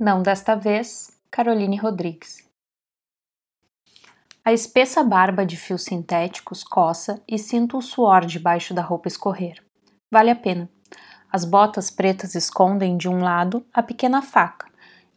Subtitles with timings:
[0.00, 2.48] Não desta vez, Caroline Rodrigues.
[4.44, 9.60] A espessa barba de fios sintéticos coça e sinto o suor debaixo da roupa escorrer.
[10.08, 10.70] Vale a pena.
[11.32, 14.68] As botas pretas escondem de um lado a pequena faca,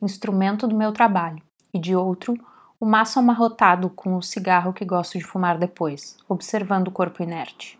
[0.01, 2.33] instrumento do meu trabalho, e de outro,
[2.79, 7.79] o maço amarrotado com o cigarro que gosto de fumar depois, observando o corpo inerte.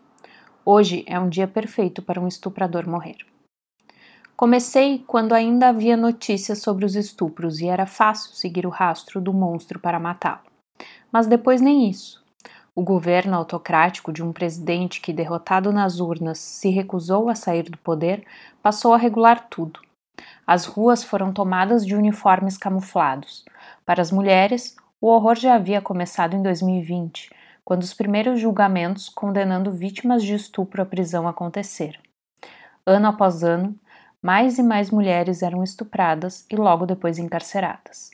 [0.63, 3.30] Hoje é um dia perfeito para um estuprador morrer.
[4.41, 9.31] Comecei quando ainda havia notícias sobre os estupros e era fácil seguir o rastro do
[9.31, 10.41] monstro para matá-lo.
[11.11, 12.25] Mas depois nem isso.
[12.73, 17.77] O governo autocrático de um presidente que, derrotado nas urnas, se recusou a sair do
[17.77, 18.25] poder,
[18.63, 19.80] passou a regular tudo.
[20.47, 23.45] As ruas foram tomadas de uniformes camuflados.
[23.85, 27.30] Para as mulheres, o horror já havia começado em 2020,
[27.63, 31.99] quando os primeiros julgamentos condenando vítimas de estupro à prisão aconteceram.
[32.83, 33.77] Ano após ano,
[34.21, 38.11] mais e mais mulheres eram estupradas e logo depois encarceradas.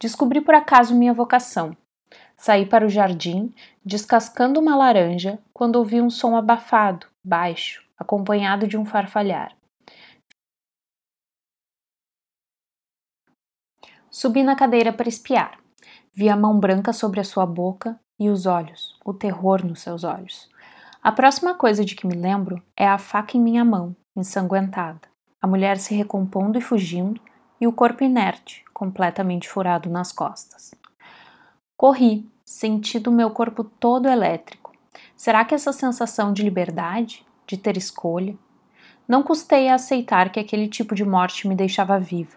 [0.00, 1.76] Descobri por acaso minha vocação.
[2.36, 8.76] Saí para o jardim, descascando uma laranja, quando ouvi um som abafado, baixo, acompanhado de
[8.76, 9.54] um farfalhar.
[14.10, 15.60] Subi na cadeira para espiar.
[16.12, 20.02] Vi a mão branca sobre a sua boca e os olhos, o terror nos seus
[20.02, 20.50] olhos.
[21.02, 25.09] A próxima coisa de que me lembro é a faca em minha mão, ensanguentada,
[25.40, 27.20] a mulher se recompondo e fugindo,
[27.60, 30.74] e o corpo inerte, completamente furado nas costas.
[31.76, 34.72] Corri, sentindo meu corpo todo elétrico.
[35.16, 38.34] Será que essa sensação de liberdade, de ter escolha?
[39.06, 42.36] Não custei a aceitar que aquele tipo de morte me deixava viva.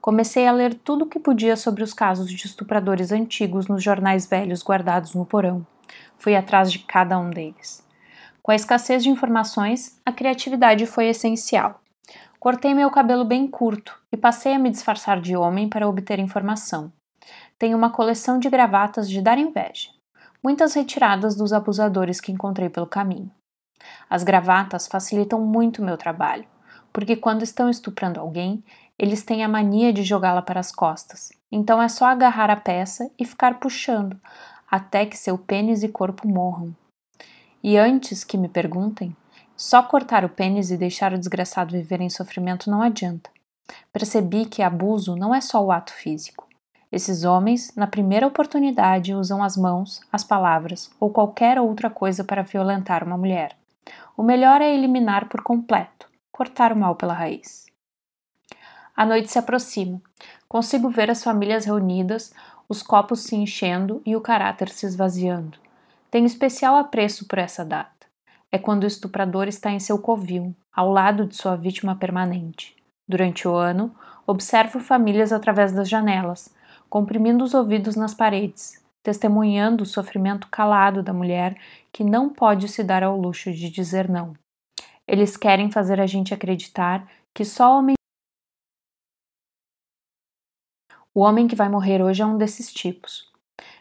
[0.00, 4.26] Comecei a ler tudo o que podia sobre os casos de estupradores antigos nos jornais
[4.26, 5.66] velhos guardados no porão.
[6.18, 7.86] Fui atrás de cada um deles.
[8.42, 11.80] Com a escassez de informações, a criatividade foi essencial.
[12.38, 16.92] Cortei meu cabelo bem curto e passei a me disfarçar de homem para obter informação.
[17.58, 19.90] Tenho uma coleção de gravatas de dar inveja,
[20.40, 23.28] muitas retiradas dos abusadores que encontrei pelo caminho.
[24.08, 26.46] As gravatas facilitam muito meu trabalho,
[26.92, 28.62] porque quando estão estuprando alguém,
[28.96, 31.32] eles têm a mania de jogá-la para as costas.
[31.50, 34.16] Então é só agarrar a peça e ficar puxando
[34.70, 36.72] até que seu pênis e corpo morram.
[37.64, 39.16] E antes que me perguntem,
[39.58, 43.28] só cortar o pênis e deixar o desgraçado viver em sofrimento não adianta.
[43.92, 46.46] Percebi que abuso não é só o ato físico.
[46.92, 52.42] Esses homens, na primeira oportunidade, usam as mãos, as palavras ou qualquer outra coisa para
[52.42, 53.56] violentar uma mulher.
[54.16, 57.66] O melhor é eliminar por completo, cortar o mal pela raiz.
[58.96, 60.00] A noite se aproxima.
[60.48, 62.32] Consigo ver as famílias reunidas,
[62.68, 65.58] os copos se enchendo e o caráter se esvaziando.
[66.12, 67.97] Tenho especial apreço por essa data.
[68.50, 72.74] É quando o estuprador está em seu covil, ao lado de sua vítima permanente.
[73.06, 73.94] Durante o ano,
[74.26, 76.54] observo famílias através das janelas,
[76.88, 81.58] comprimindo os ouvidos nas paredes, testemunhando o sofrimento calado da mulher
[81.92, 84.34] que não pode se dar ao luxo de dizer não.
[85.06, 87.98] Eles querem fazer a gente acreditar que só homens
[91.14, 93.32] O homem que vai morrer hoje é um desses tipos.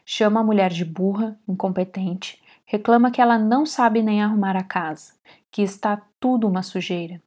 [0.04, 5.14] Chama a mulher de burra, incompetente, reclama que ela não sabe nem arrumar a casa,
[5.50, 7.22] que está tudo uma sujeira.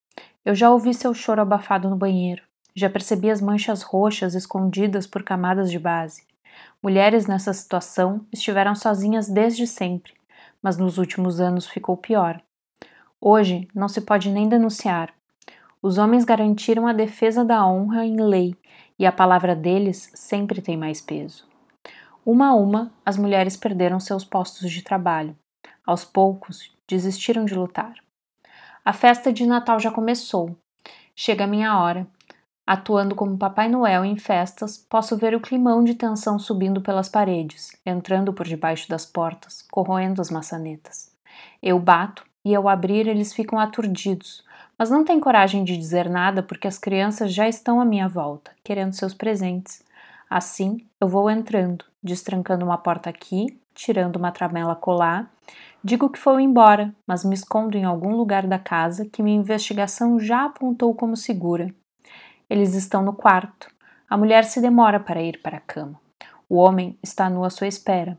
[0.44, 2.42] Eu já ouvi seu choro abafado no banheiro,
[2.74, 6.22] já percebi as manchas roxas escondidas por camadas de base.
[6.82, 10.12] Mulheres nessa situação estiveram sozinhas desde sempre,
[10.62, 12.40] mas nos últimos anos ficou pior.
[13.18, 15.12] Hoje não se pode nem denunciar.
[15.82, 18.54] Os homens garantiram a defesa da honra em lei
[18.98, 21.49] e a palavra deles sempre tem mais peso.
[22.24, 25.34] Uma a uma, as mulheres perderam seus postos de trabalho.
[25.86, 27.94] Aos poucos, desistiram de lutar.
[28.84, 30.54] A festa de Natal já começou.
[31.16, 32.06] Chega a minha hora.
[32.66, 37.74] Atuando como Papai Noel em festas, posso ver o climão de tensão subindo pelas paredes,
[37.84, 41.10] entrando por debaixo das portas, corroendo as maçanetas.
[41.62, 44.44] Eu bato e ao abrir eles ficam aturdidos,
[44.78, 48.52] mas não tem coragem de dizer nada porque as crianças já estão à minha volta,
[48.62, 49.82] querendo seus presentes.
[50.30, 55.28] Assim, eu vou entrando, destrancando uma porta aqui, tirando uma tramela colar.
[55.82, 60.20] Digo que foi embora, mas me escondo em algum lugar da casa que minha investigação
[60.20, 61.74] já apontou como segura.
[62.48, 63.68] Eles estão no quarto.
[64.08, 66.00] A mulher se demora para ir para a cama.
[66.48, 68.16] O homem está nu à sua espera.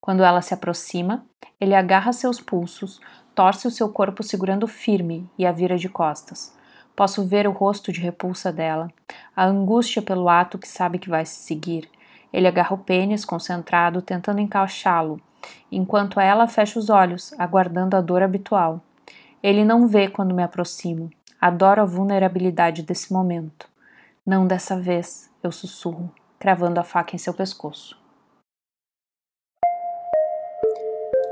[0.00, 1.26] Quando ela se aproxima,
[1.60, 3.00] ele agarra seus pulsos,
[3.34, 6.56] torce o seu corpo segurando firme e a vira de costas.
[6.98, 8.90] Posso ver o rosto de repulsa dela,
[9.36, 11.88] a angústia pelo ato que sabe que vai se seguir.
[12.32, 15.20] Ele agarra o pênis concentrado, tentando encaixá-lo,
[15.70, 18.80] enquanto ela fecha os olhos, aguardando a dor habitual.
[19.40, 21.08] Ele não vê quando me aproximo.
[21.40, 23.68] Adoro a vulnerabilidade desse momento.
[24.26, 27.96] Não dessa vez, eu sussurro, cravando a faca em seu pescoço.